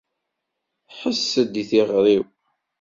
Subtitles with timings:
[0.99, 2.23] Ḥess-d i tiɣri-w!